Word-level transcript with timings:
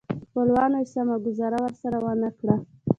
خپلوانو 0.27 0.77
یې 0.81 0.87
سمه 0.93 1.15
ګوزاره 1.25 1.57
ورسره 1.61 1.97
ونه 2.05 2.29
کړه. 2.37 2.55